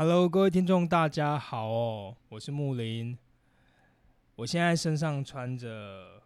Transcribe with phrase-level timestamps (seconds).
[0.00, 3.18] Hello，各位听众，大家好哦，我是木林。
[4.36, 6.22] 我现在身上穿着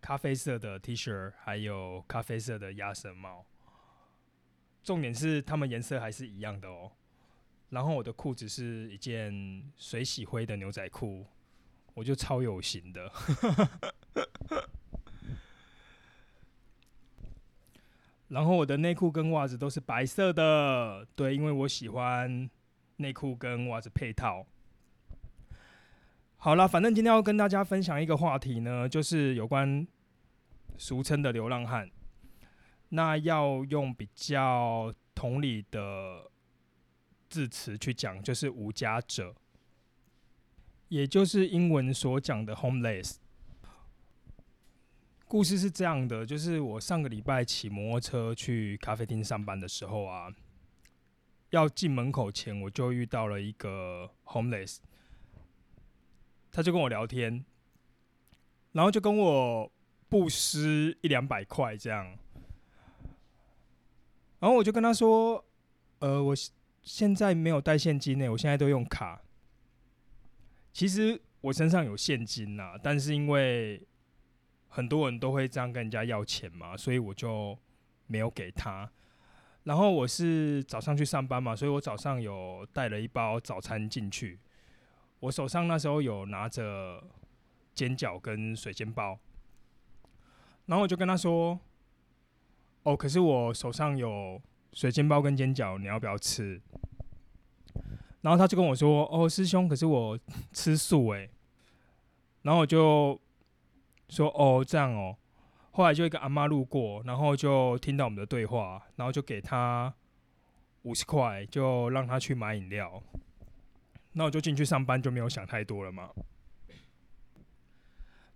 [0.00, 3.44] 咖啡色的 T 恤，还有咖啡色的鸭舌帽。
[4.84, 6.92] 重点是它们颜色还是一样的哦。
[7.70, 11.26] 然后我的裤子是一件水洗灰的牛仔裤，
[11.94, 13.10] 我就超有型的。
[18.28, 22.48] 然后我的内裤跟袜子都是白色的，对，因为我喜欢
[23.00, 24.46] 内裤跟袜子配套。
[26.36, 29.86] 好了，反正今天要跟大家分享一个话题呢，就是有关
[30.78, 31.90] 俗称的流浪汉。
[32.90, 36.30] 那要用比较同理的
[37.28, 39.34] 字词去讲，就是无家者，
[40.88, 43.16] 也就是英文所讲的 homeless。
[45.28, 50.28] 故事是这样的，就是我上个礼拜骑摩托车去咖啡厅上班的时候啊，
[51.50, 54.78] 要进门口前，我就遇到了一个 homeless，
[56.50, 57.44] 他就跟我聊天，
[58.72, 59.72] 然后就跟我
[60.08, 62.16] 布施一两百块这样，
[64.38, 65.44] 然后我就跟他说，
[65.98, 66.34] 呃，我
[66.82, 69.20] 现在没有带现金呢，我现在都用卡。
[70.72, 73.84] 其实我身上有现金呐，但是因为
[74.68, 77.58] 很多人都会这样跟人家要钱嘛，所以我就
[78.06, 78.90] 没有给他。
[79.70, 84.36] 然后我是早上去上班嘛，所以我早上有带了一包早餐进去。
[85.20, 87.00] 我手上那时候有拿着
[87.72, 89.16] 煎饺跟水煎包，
[90.66, 91.56] 然后我就跟他说
[92.82, 96.60] ：“哦，可是我手上有水煎包跟煎饺，你要不要吃？”
[98.22, 100.18] 然后他就跟我说：“哦，师兄，可是我
[100.52, 101.30] 吃素诶。”
[102.42, 103.20] 然后我就。
[104.08, 105.16] 说哦这样哦，
[105.72, 109.94] 后来就一个阿妈路过，然后就听到我们的对话，然后就给他
[110.82, 113.02] 五十块，就让他去买饮料。
[114.12, 116.10] 那我就进去上班，就没有想太多了嘛。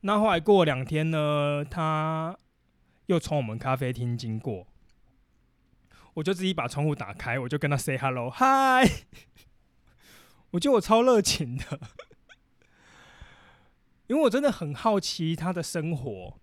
[0.02, 2.38] 那后来过两天呢，他
[3.06, 4.68] 又从我们咖啡厅经过，
[6.14, 8.86] 我就自己把窗户打开，我就跟他 say hello hi，
[10.52, 11.80] 我觉得我超热情的。
[14.06, 16.38] 因为我真的很好奇他的生活，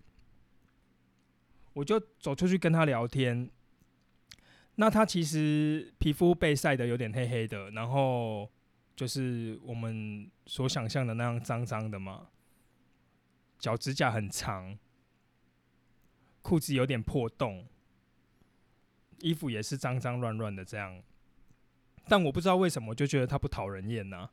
[1.74, 3.50] 我就走出去跟他聊天。
[4.76, 8.50] 那他其实皮肤被晒的有点黑黑的，然后
[8.96, 12.28] 就是我们所想象的那样脏脏的嘛。
[13.58, 14.76] 脚指甲很长，
[16.40, 17.66] 裤子有点破洞，
[19.20, 21.02] 衣服也是脏脏乱乱的这样。
[22.08, 24.30] 但我不知道为什么，就觉得他不讨人厌呢。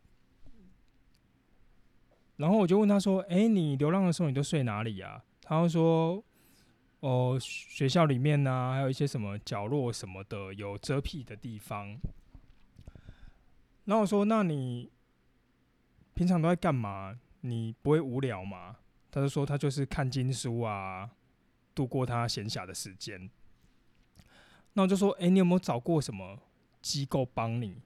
[2.37, 6.23] 然后我就问他说：“哎，你流浪的时候你都睡哪里呀？”他说
[7.01, 11.99] ：“哦，学校里面呢，还有一些什么角落什么的，有遮蔽的地方。”
[13.85, 14.91] 然后我说：“那你
[16.13, 17.17] 平常都在干嘛？
[17.41, 18.77] 你不会无聊吗？”
[19.09, 21.09] 他就说：“他就是看经书啊，
[21.73, 23.29] 度过他闲暇的时间。”
[24.73, 26.37] 那我就说：“哎，你有没有找过什么
[26.81, 27.81] 机构帮你？”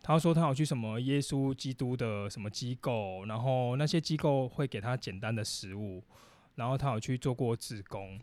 [0.00, 6.02] 他说他有去什么耶稣基督的什么机构，然后那些机构会给他简单的食物，
[6.58, 8.20] 然后他有去做过志工。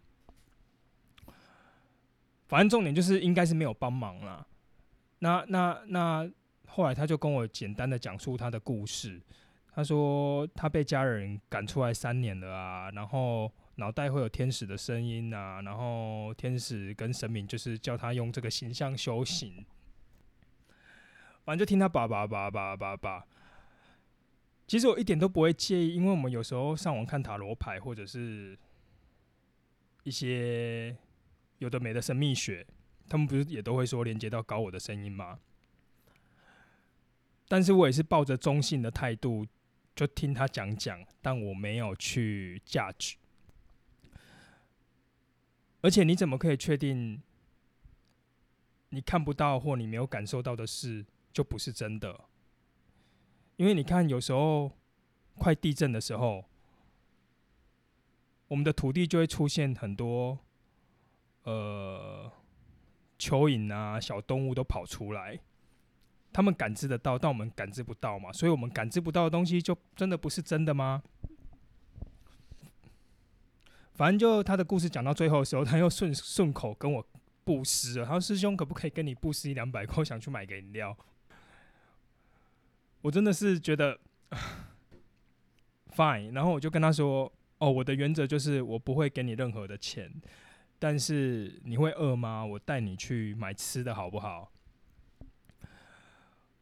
[2.47, 4.45] 反正重点就是应该是没有帮忙啦。
[5.19, 6.29] 那那那
[6.67, 9.21] 后来他就跟我简单的讲述他的故事。
[9.73, 19.65] 他说他被家人赶出来三年了啊，然后脑袋会有天使的声音啊，然后天使跟神明就是叫他用这个形象修行。
[21.45, 23.25] 反正就听他叭叭叭叭叭叭。
[24.67, 28.57] 其实我一点都不会介意，因为我们有时候上网看塔罗牌，或者是
[30.03, 30.97] 一些
[31.59, 32.65] 有的没的神秘学，
[33.07, 35.39] 他们不是也都会说连接到高我的声音吗？
[37.47, 39.45] 但是我也是抱着中性的态度，
[39.95, 43.15] 就听他讲讲，但我没有去价值。
[45.81, 47.21] 而且你怎么可以确定
[48.89, 51.05] 你看不到或你没有感受到的事？
[51.31, 52.19] 就不是真的，
[53.57, 54.71] 因为你看，有时候
[55.37, 56.43] 快地震的时候，
[58.47, 60.37] 我们的土地就会出现很多
[61.43, 62.31] 呃
[63.17, 65.39] 蚯蚓啊、小动物都跑出来，
[66.33, 71.01] 他们感知得到，但我们感知不到嘛，所以我们感知不到的东西，就真的不是真的吗？
[73.93, 77.07] 反正就他的故事讲到最后的时候，他又顺顺口跟我
[77.45, 80.97] 布施了，他说：“师兄，可不可以跟你布施一两百块，想去买个饮料？”
[83.05, 83.99] 我真的是觉得
[85.95, 90.11] fine，然后我就跟他说：“哦，我的原则就是我不会给你任何的钱，
[90.79, 92.43] 但是你会饿吗？
[92.43, 94.51] 我带你去买吃的好不好？”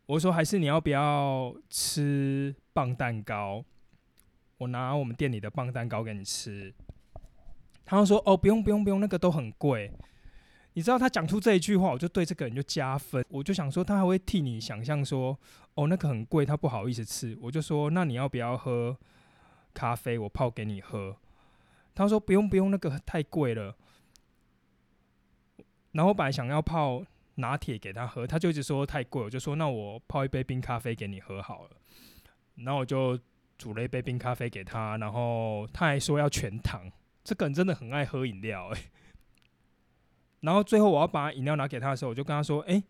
[0.05, 3.63] 我说还是你要不要吃棒蛋糕？
[4.57, 6.73] 我拿我们店里的棒蛋糕给你吃。
[7.85, 9.89] 他说哦，不用不用不用，那个都很贵。
[10.73, 13.23] 你知道他讲出这一句话，我就对这个人就加分。
[13.29, 15.39] 我就想说他还会替你想象说
[15.75, 17.37] 哦，那个很贵，他不好意思吃。
[17.41, 18.97] 我就说那你要不要喝
[19.73, 20.17] 咖啡？
[20.17, 21.17] 我泡给你喝。
[21.95, 23.75] 他说不用不用，那个太贵了。
[25.91, 27.03] 然后我本来想要泡
[27.35, 31.69] 拿铁给他喝，他就一直说太贵，我就说那我泡一杯冰咖啡给你喝好了。
[32.55, 33.19] 然后我就
[33.57, 36.91] 煮了一杯冰咖啡给他，然后他还说要全糖。
[37.23, 38.83] 这个人真的很爱喝饮料哎。
[40.41, 42.83] 然后最后我要把饮料拿给他的时候，我就跟他说：“哎，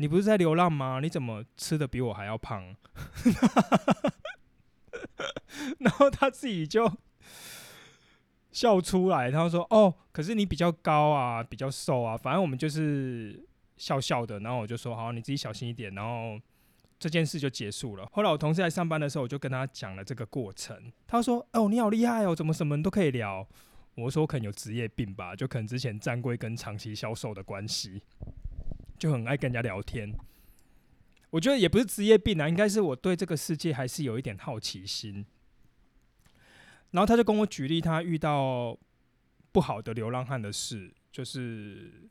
[0.00, 0.98] 你不是在流浪吗？
[1.02, 2.74] 你怎么吃的比我还要胖？”
[5.78, 6.90] 然后他自己就
[8.50, 16.40] 笑出来，他说：“哦，可是你比较高啊，比较瘦啊，反正我们就是笑笑的。”然后我就说：“好，你自己小心一点。”然后
[16.98, 18.08] 这件事就结束了。
[18.10, 20.90] 后来我同事来上班的时候，我就跟他讲了这个过程。
[21.06, 23.46] 他说：“哦，你好厉害哦，怎么什么都可以聊？”
[23.96, 28.02] 我说可能有职业病吧，就可能之前站柜跟长期销售的关系，
[29.00, 30.14] 就很爱跟人家聊天。
[31.30, 35.24] 我觉得也不是职业病啊，应该是我对这个世界还是有一点好奇心。
[36.90, 38.76] 然后他就跟我举例，他遇到
[39.52, 42.10] 不好的流浪汉的事，就是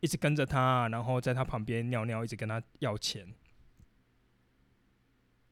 [0.00, 3.34] 一直跟着他，然后在他旁边尿尿，一直跟他要钱。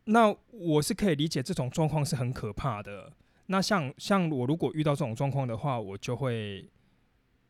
[0.05, 3.13] 那我是可以理解这种状况是很可怕的。
[3.47, 6.71] 那像像我如果遇到这种状况的话，我就会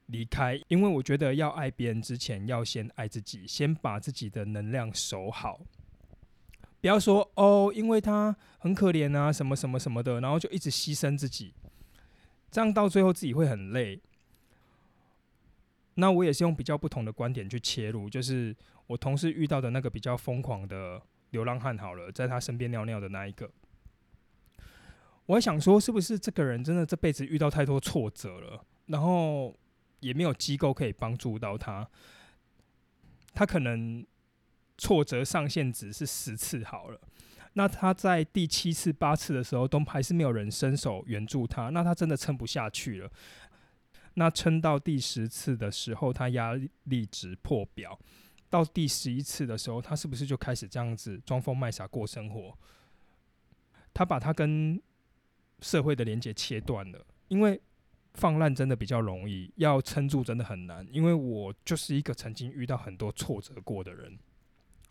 [0.09, 5.61] 离开，因为我觉得要爱别人之前，要先爱自己，先把自己的能量守好。
[6.81, 11.53] 不要说哦，因为他很可怜啊，什么什么什么的，然后就一直牺牲自己，
[12.51, 14.01] 这样到最后自己会很累。
[15.95, 18.55] 那我也是用比较不同的观点去切入，就是
[18.87, 23.51] 我同事遇到的那个比较疯狂的流浪汉，好了，在他身边尿尿的那一个。
[25.27, 29.55] 我还想说，是不是这个人真的这辈子遇到太多挫折了，然后
[30.01, 31.89] 也没有机构可以帮助到他。
[33.35, 34.05] 他可能
[34.77, 37.01] 挫折上限值是十次好了，
[37.53, 43.11] 那他在第七次、八次的时候都还是没有人伸手援助他，那他真的撑不下去了。
[44.15, 46.55] 那撑到第十次的时候，他压
[46.85, 47.97] 力值破表，
[48.51, 52.59] 到第十一次的时候，他是不是就开始这样子装疯卖傻过生活？
[53.95, 54.81] 他把他跟
[55.61, 57.61] 社会的连接切断了，因为
[58.15, 60.87] 放烂真的比较容易，要撑住真的很难。
[60.91, 64.19] 因为我就是一个曾经遇到很多挫折过的人，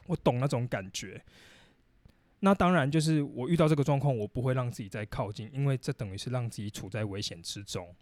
[0.05, 1.23] 我懂那种感觉。
[2.39, 7.93] 那当然，就是我遇到这个状况，我不会让自己再靠近，因为这等于是让自己处在危险之中。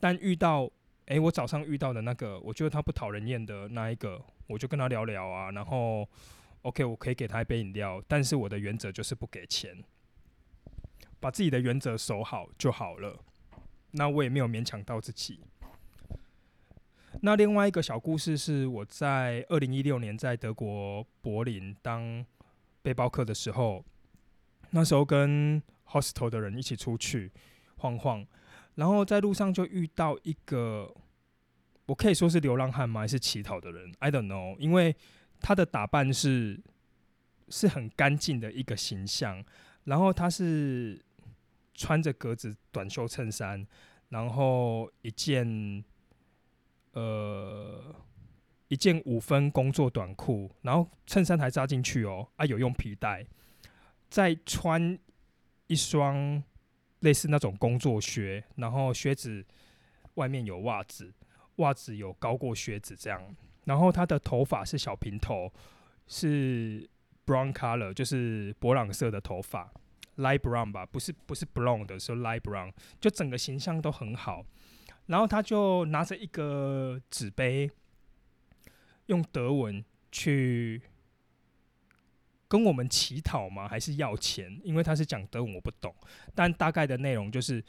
[0.00, 0.68] 但遇到，
[1.06, 6.08] 诶，我早上遇到的那个，我觉得他不讨人厌的那一个，我就跟他聊聊啊，然后
[6.62, 9.82] ，OK，我可以给他一杯饮料，但是我的原则就是不给钱。
[11.20, 13.18] 把自己的原则守好就好了。
[13.96, 15.38] 那我也没有勉强到自己。
[17.22, 22.26] 那另外一个小故事是，我在二零一六年在德国柏林当
[22.82, 23.84] 背包客的时候，
[24.70, 27.30] 那时候跟 hostel 的人一起出去
[27.76, 28.26] 晃晃，
[28.74, 30.92] 然后在路上就遇到一个，
[31.86, 33.02] 我可以说是流浪汉吗？
[33.02, 34.96] 还是乞讨的人？I don't know，因为
[35.40, 36.60] 他的打扮是
[37.48, 39.44] 是很干净的一个形象，
[39.84, 41.00] 然后他是。
[41.76, 43.66] 穿着格子短袖衬衫，
[44.08, 45.84] 然后一件
[46.92, 47.94] 呃
[48.68, 53.26] 一件五分工作短裤，然后衬衫还扎进去哦，啊有用皮带，
[54.08, 54.98] 再穿
[55.66, 56.42] 一双
[57.00, 59.44] 类似那种工作靴，然后靴子
[60.14, 61.12] 外面有袜子，
[61.56, 65.52] 袜子有高过靴子这样，然后他的头发是小平头，
[66.06, 66.88] 是
[67.26, 69.72] brown color，就是博朗色的头发。
[70.16, 74.44] Light brown 吧，不是不是 blonde 的，是 light brown，就整个形象都很好。
[75.06, 77.70] 然后他就拿着一个纸杯，
[79.06, 80.80] 用德文去
[82.48, 83.68] 跟我们乞讨吗？
[83.68, 84.60] 还是要钱？
[84.64, 85.94] 因为他是讲德文，我不懂。
[86.34, 87.62] 但大概的内容就是：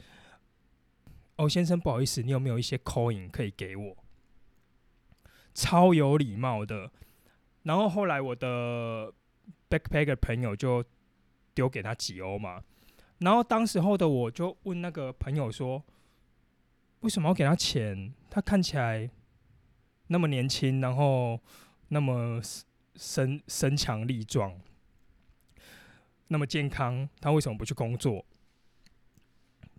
[1.36, 3.96] 哦，先生，不好意思，你有没有一些 coin 可以给我？
[5.52, 6.90] 超有礼貌的。
[7.64, 9.12] 然后后来我的
[9.68, 10.84] backpacker 朋友就。
[11.56, 12.62] 丢给他几欧嘛，
[13.20, 15.82] 然后当时候的我就问那个朋友说
[17.00, 18.12] ：“为什么要给他钱？
[18.28, 19.10] 他看起来
[20.08, 21.40] 那么年轻，然后
[21.88, 22.42] 那么
[22.94, 24.60] 身身强力壮，
[26.28, 28.26] 那么健康，他为什么不去工作？”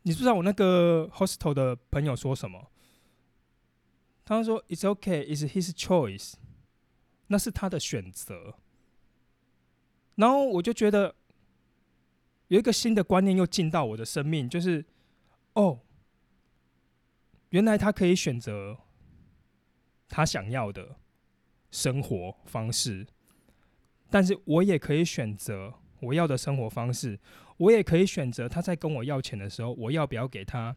[0.02, 2.72] 你知道我那个 hostel 的朋友说什么？
[4.26, 6.34] 他说：“It's okay, it's his choice，
[7.28, 8.56] 那是他的选择。”
[10.16, 11.14] 然后我就觉得
[12.48, 14.86] 有一个新的观念又进到我的生命，就是
[15.54, 15.80] 哦，
[17.50, 18.78] 原来他可以选择
[20.08, 20.98] 他想要的
[21.72, 23.06] 生活方式，
[24.10, 27.20] 但是我也可以选择我要的生活方式，
[27.58, 30.76] 我也可以选择他在跟我要钱的时候，我要不要给他，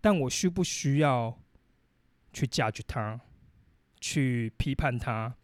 [0.00, 1.38] 但我需不需要
[2.32, 3.20] 去 judge 他，
[4.00, 5.36] 去批判他，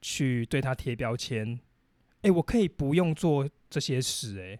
[0.00, 1.60] 去对他贴标签？
[2.22, 4.58] 哎，我可以不用做这些事，哎，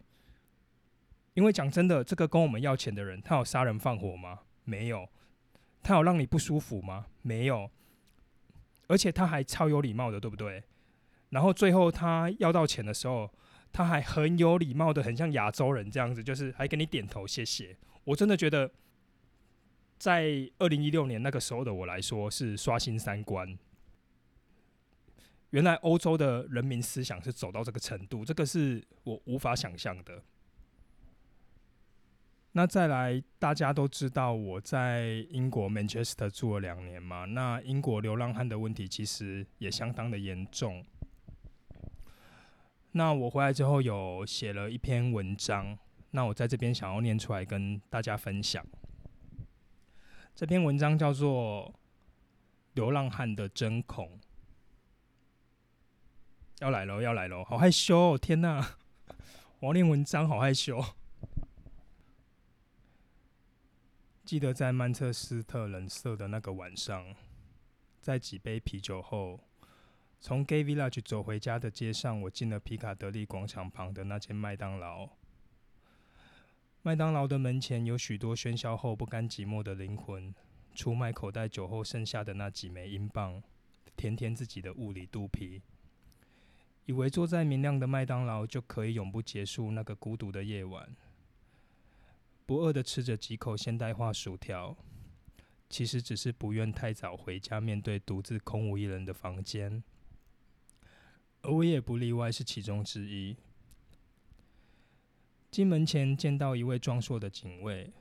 [1.34, 4.40] 因为讲真的，这个跟我们要钱的人，他有杀人放火吗？
[4.64, 5.08] 没有。
[5.82, 7.06] 他有让你不舒服吗？
[7.22, 7.70] 没有。
[8.88, 10.64] 而且他还超有礼貌的，对不对？
[11.30, 13.32] 然后最后他要到钱的时候，
[13.72, 17.76] 他还很有礼貌的，很像亚洲人这样子，就是还给你点头谢谢。
[18.04, 18.70] 我真的觉得，
[19.96, 23.56] 在二零一六年那个时候的我来说，是刷新三观。
[25.50, 30.22] 原来欧洲的人民思想是走到这个程度，这个是我无法想象的。
[32.52, 40.85] 那再来，大家都知道我在英国 Manchester 住了两年嘛，那英国流浪汉的问题其实也相当的严重。
[42.92, 45.78] 那我回来之后有写了一篇文章，
[46.11, 48.66] 那我在这边想要念出来跟大家分享。
[50.35, 51.73] 这篇文章叫做
[52.75, 54.07] 《流浪汉的针孔》。
[56.59, 57.45] 要来喽，要来喽！
[57.45, 58.75] 好害羞，天哪！
[59.61, 60.85] 我要念文章好害羞。
[64.30, 67.16] 记得在曼彻斯特冷色的那个晚上，
[68.00, 69.40] 在几杯啤酒后，
[70.20, 75.08] 从 Gay Village 走回家的街上，我进了皮卡德利广场旁的那间麦当劳。
[76.82, 80.32] 麦当劳的门前有许多喧嚣后不甘寂寞的灵魂，
[80.76, 83.42] 出卖口袋酒后剩下的那几枚英镑，
[83.96, 85.60] 填填自己的物理肚皮。
[86.84, 90.88] 以为坐在明亮的麦当劳就可以永不结束那个孤独的夜晚，
[92.50, 94.76] 不饿的吃着几口现代化薯条，
[95.69, 99.85] 其实只是不愿太早回家，面对独自空无一人的房间。
[101.42, 103.37] 而我也不例外，是其中之一。
[105.52, 107.92] 进门前见到一位壮硕的警卫，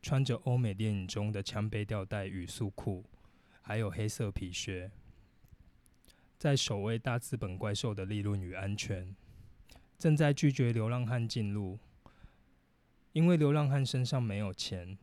[0.00, 3.04] 穿着欧美电影中的枪背吊带与束裤，
[3.60, 4.90] 还有黑色皮靴。
[6.38, 9.14] 在守卫大资本怪兽的利润与安全，
[9.98, 11.78] 正在拒绝流浪汉进入，
[13.16, 14.98] 因为流浪汉身上没有钱，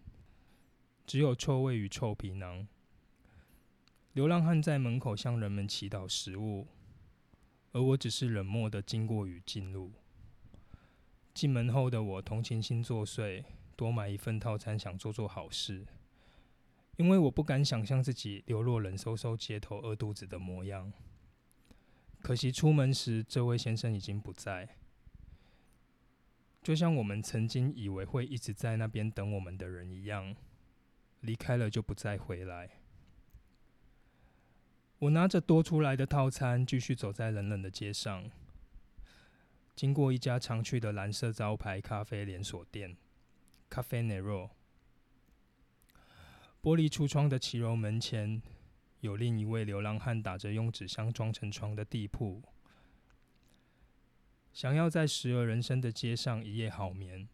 [1.07, 2.67] 只有臭味与臭皮囊。
[4.11, 6.67] 流浪汉在门口向人们祈祷食物，
[7.71, 9.91] 而我只是冷漠的经过与进入。
[11.33, 13.43] 进门后的我同情心作祟，
[13.75, 15.83] 多买一份套餐，想做做好事，
[16.97, 20.93] 因为我不敢想象自己流落冷飕飕街头饿肚子的模样。
[22.21, 24.77] 可惜出门时，这位先生已经不在。
[26.63, 30.33] 就像我们曾经以为会一直在那边等我们的人一样，
[31.19, 32.69] 离开了就不再回来。
[34.99, 38.31] 我拿着多出来的套餐，继续走在冷冷的街上，
[39.75, 42.95] 经过一家常去的蓝色招牌咖啡连锁店——
[43.69, 44.51] 咖啡 Nero。
[46.61, 48.41] 玻璃橱窗的骑楼门前。
[49.01, 52.41] 有另一位流浪汉打着用纸箱装成床的地铺，
[54.53, 57.27] 想要在时而人生的街上一夜好眠。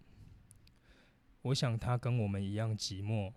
[1.41, 3.33] 我想他跟我们一样寂寞，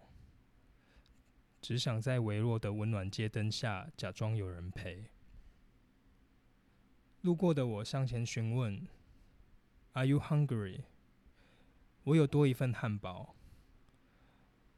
[1.60, 5.06] 只想在微弱的温暖街灯下假装有人陪。
[7.22, 8.86] 路过的我上前询问
[9.94, 10.82] ：“Are you hungry？”
[12.04, 13.34] 我有多一份汉堡。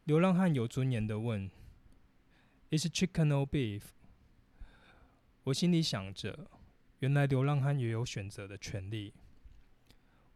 [0.04, 1.50] 流浪汉有尊严的问。
[2.70, 3.82] Is chicken or beef？
[5.44, 6.50] 我心里想着，
[7.00, 9.12] 原来流浪汉也有选择的权利。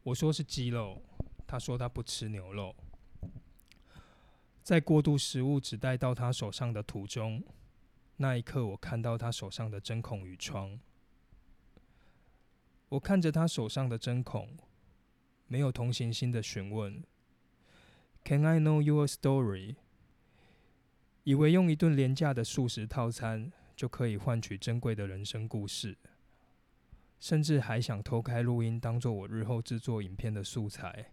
[0.02, 1.02] 我说是鸡肉，
[1.46, 2.74] 他说他不吃牛肉。
[4.62, 7.42] 在过渡食物只带到他手上的途中，
[8.16, 10.78] 那一刻我看到他手上的针孔与疮。
[12.90, 14.56] 我看着他手上的针孔，
[15.46, 17.02] 没有同情心的询问
[18.24, 19.76] ：“Can I know your story？”
[21.24, 25.96] 以为用一顿廉价的素食套餐就可以换取珍贵的人生故事，
[27.18, 31.12] 甚至还想偷开录音当做我日后制作影片的素材。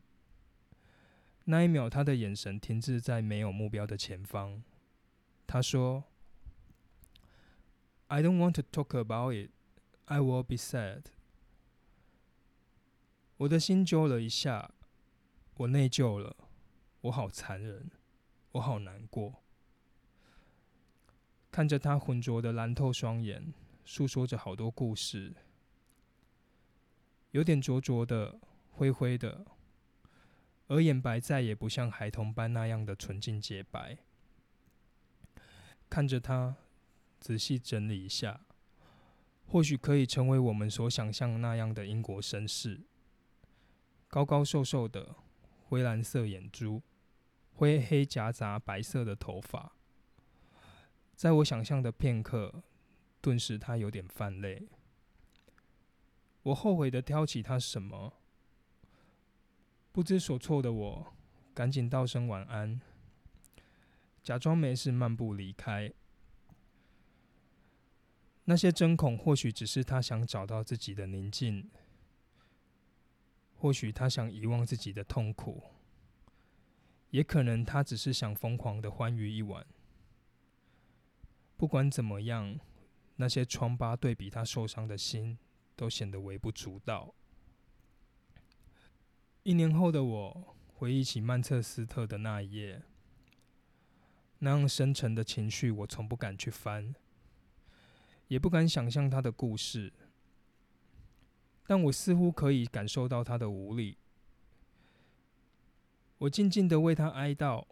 [1.46, 4.64] 那一秒，他的眼神停滞在没有目标的前方。
[5.46, 6.06] 他说
[8.08, 9.52] ：“I don't want to talk about it.
[10.06, 11.04] I will be sad.”
[13.38, 14.72] 我的心揪了一下，
[15.56, 16.36] 我内疚了，
[17.02, 17.92] 我好残忍，
[18.54, 19.44] 我好难过。
[21.52, 25.34] 看着他浑浊的蓝透双眼，诉说着好多故事。
[27.36, 28.40] 有点灼灼的、
[28.72, 29.46] 灰灰的，
[30.68, 33.98] 而眼白再也不像孩童般那样的纯净洁白。
[35.90, 36.56] 看着他，
[37.20, 38.40] 仔细整理一下，
[39.46, 42.80] 或许可以成为我们所想象那样的英国绅士。
[44.08, 45.18] 高高瘦瘦的，
[45.66, 46.82] 灰蓝色眼珠，
[47.52, 49.74] 灰黑夹杂白色的头发。
[51.18, 52.64] 在我想象的片刻，
[53.20, 54.70] 顿时他有点泛泪。
[56.46, 58.14] 我后悔的挑起他什么？
[59.92, 61.14] 不知所措的我，
[61.56, 62.80] 赶紧道声晚安。
[64.22, 65.92] 假装没事，漫步离开。
[68.44, 71.72] 那些针孔或许只是他想找到自己的宁静，
[73.56, 75.64] 或许他想遗忘自己的痛苦，
[77.10, 79.66] 也可能他只是想疯狂的欢愉一晚。
[81.58, 82.60] 不管怎么样，
[83.16, 85.40] 那些疮疤对比他受伤的心，
[85.76, 87.14] 都显得微不足道。
[89.44, 92.82] 一年后的我，回忆起曼彻斯特的那一夜。
[94.40, 96.94] 那样深沉的情绪，我从不敢去翻，
[98.28, 99.94] 也不敢想象他的故事。
[101.66, 103.98] 但我似乎可以感受到他的无力。
[106.20, 107.66] 我静静的为他哀悼，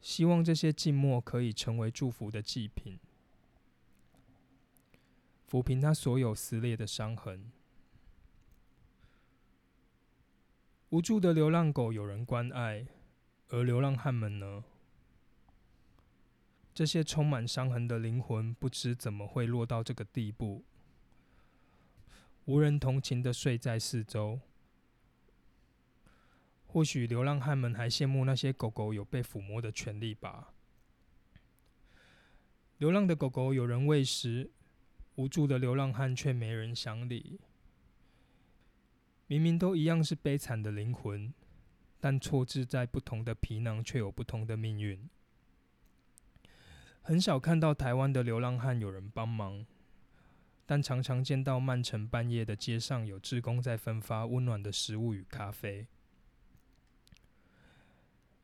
[0.00, 2.98] 希望这些静默可以成为祝福的祭品，
[5.50, 7.50] 抚平他所有撕裂的伤痕。
[10.90, 12.86] 无助的流浪狗有人关爱，
[13.48, 14.64] 而流浪汉们呢？
[16.74, 20.64] 这些充满伤痕的灵魂，不知怎么会落到这个地步，
[22.44, 24.40] 无人同情的睡在四周。
[26.66, 30.52] 或许流浪汉们还羡慕那些狗狗有被抚摸的权利吧。
[32.76, 34.50] 流浪的狗狗有人喂食，
[35.18, 37.40] 无助的流浪汉却没人想理。
[39.26, 41.34] 明明都一样是悲惨的灵魂，
[41.98, 45.10] 但错置在不同的皮囊，却有不同的命运。
[47.02, 49.66] 很少看到台湾的流浪汉有人帮忙，
[50.64, 55.88] 但常常见到漫城半夜的街上有职工在分发温暖的食物与咖啡。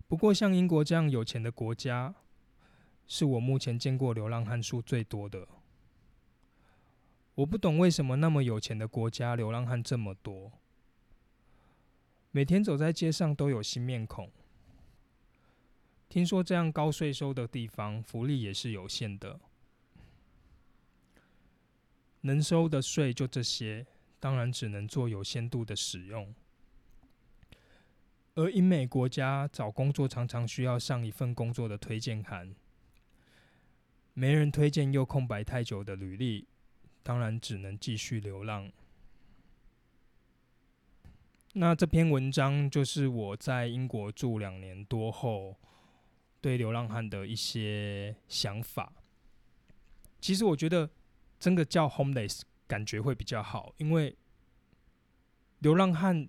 [0.09, 2.17] 不过，像英国这样有钱的国家，
[3.07, 5.47] 是我目前见过流浪汉数最多的。
[7.37, 10.53] 我不懂为什么那么有钱的国家流浪汉这么多，
[12.31, 14.31] 每天走在街上都有新面孔。
[16.09, 19.41] 听说这样高税收的地方，福利也是有限的，
[22.21, 23.85] 能收的税就这些，
[24.21, 26.33] 当然只能做有限度的使用。
[28.37, 32.55] 而英美国家找工作常常需要上一份工作的推荐函，
[34.13, 36.47] 没人推荐又空白太久的履历，
[37.05, 38.73] 当然只能继续流浪。
[41.53, 45.57] 那这篇文章就是我在英国住两年多后。
[46.41, 48.93] 对流浪汉的一些想法，
[50.21, 50.91] 其实我觉得
[51.41, 54.15] 真的叫 homeless 感觉会比较好，因为
[55.61, 56.29] 流浪汉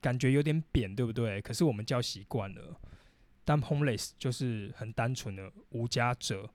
[0.00, 1.40] 感觉有点扁，对不对？
[1.40, 2.80] 可是我们叫习惯了，
[3.44, 6.50] 但 homeless 就是很单纯的无家者，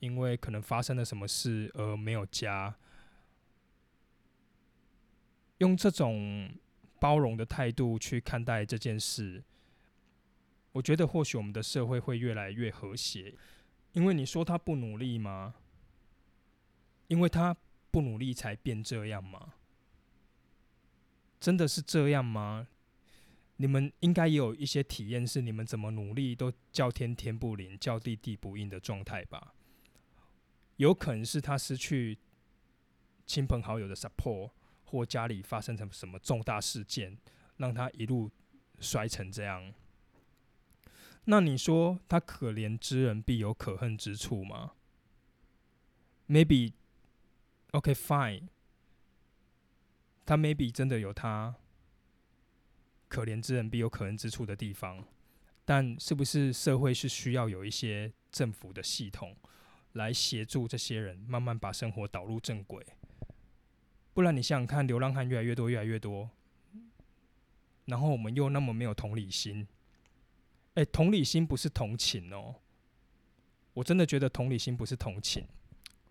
[0.00, 2.76] 因为可能发生了什么事而没有家，
[5.58, 6.50] 用这种
[7.00, 9.42] 包容的态度去看待这件事。
[10.72, 13.34] 我觉得或许我们的社会会越来越和谐，
[13.92, 15.54] 因为你说他不努力吗？
[17.08, 17.56] 因为他
[17.90, 19.54] 不努力才变这样吗？
[21.40, 22.68] 真的是这样吗？
[23.56, 29.54] 你们应该也有一些体验，是你们怎么努力都叫天天不灵，叫地地不应的状态吧？
[30.78, 32.18] 有可能是他失去
[33.26, 34.50] 亲朋好友的 support，
[34.84, 37.16] 或家里发生什么什么重大事件，
[37.58, 38.30] 让他一路
[38.80, 39.72] 摔成这样。
[41.24, 44.72] 那你说他可怜之人必有可恨之处吗
[46.28, 48.48] ？Maybe，OK，Fine，
[50.24, 51.56] 他 Maybe 真的有他
[53.08, 55.04] 可怜之人必有可恨之处的地方，
[55.64, 59.36] 但是不是社会是需要有一些政府的系统
[59.92, 62.86] 来协助这些人慢慢把生活导入正轨？
[64.14, 66.30] 不然你想想看，流浪汉越来越多，越来越多，
[67.84, 69.66] 然后我们又那么没有同理心。
[70.74, 72.56] 哎，同理心不是同情哦，
[73.74, 75.46] 我真的觉得同理心不是同情。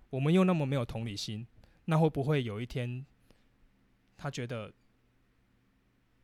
[0.10, 1.46] 我们又那么没有同理心，
[1.86, 3.06] 那会不会有一天，
[4.18, 4.74] 他觉得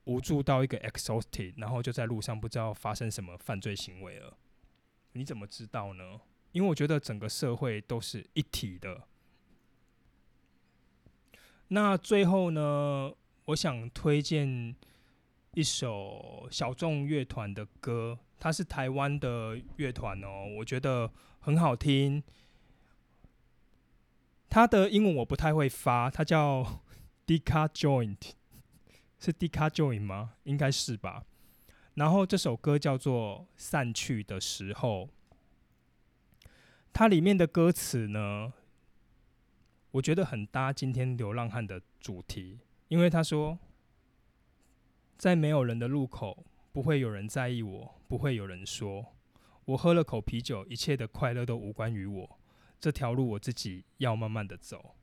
[0.06, 4.38] 无助到一个 exhausted，然后就在路上不知道发生什么犯罪行为了？
[5.12, 6.22] 你怎么知道呢？
[6.54, 9.04] 因为我觉得整个社会都是一体的。
[11.68, 13.12] 那最后呢，
[13.46, 14.76] 我想推荐
[15.56, 22.24] 一首小众乐团的歌，它是台湾的乐团哦，我觉得很好听。
[24.50, 26.84] 它的英文我不太会发，它叫
[27.26, 28.34] Dika Joint，
[29.18, 30.36] 是 Dika Joint 吗？
[30.44, 31.24] 应该是吧。
[31.96, 35.06] 然后这首歌叫做《散去的时候》，
[36.94, 38.54] 它里面的歌词呢？
[39.94, 43.58] 我觉得很搭今天流浪汉的主题，因为他说，
[45.18, 49.16] 在没有人的路口，不会有人在意我，不会有人说，
[49.66, 52.40] 我喝了口啤酒，一切的快乐都无关于我，
[52.80, 54.96] 这条路我自己要慢慢的走。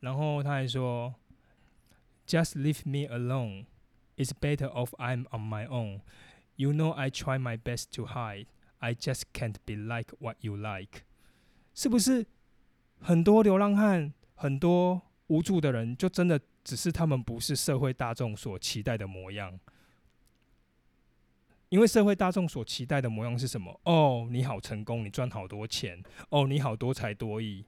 [0.00, 1.14] 然后他还说
[2.26, 3.66] ，Just leave me alone,
[4.16, 6.00] it's better off I'm on my own.
[6.56, 8.46] You know I try my best to hide,
[8.78, 11.02] I just can't be like what you like。
[11.74, 12.26] 是不是？
[13.02, 19.58] 很多流浪汉，很多无助的人，就真的只是他们不是社会大众所期待的模样。
[21.70, 23.80] 因为社会大众所期待的模样是什么？
[23.84, 27.64] 哦，你好成功，你赚好多钱，哦，你好多才多艺。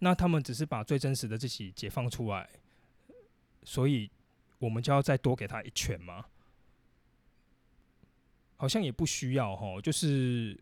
[0.00, 2.50] 那他们只是把最真实的自己解放出来，
[3.62, 4.10] 所以
[4.58, 6.26] 我们就要再多给他一拳吗？
[8.56, 10.60] 好像也不需要哈，就是。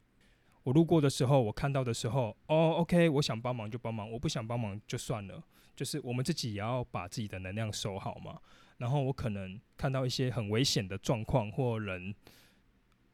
[0.68, 5.42] 我路过的时候，我看到的时候，哦，OK，我想帮忙就帮忙，我不想帮忙就算了。
[5.74, 8.38] 就是我们自己也要把自己的能量收好嘛。
[8.76, 12.14] 然后我可能看到一些很危险的状况或人，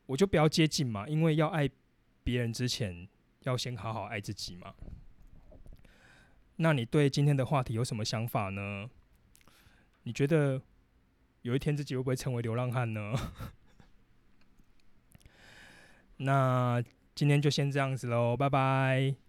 [0.07, 1.71] 我就不要接近嘛，因为要爱
[2.25, 3.09] 别人之前，
[3.43, 4.75] 要先好好爱自己嘛。
[6.57, 8.91] 那你对今天的话题有什么想法呢？
[10.03, 10.61] 你觉得
[11.43, 13.15] 有一天自己会不会成为流浪汉呢？
[16.19, 16.83] 那。
[17.15, 19.24] 今天就先这样子喽，拜拜。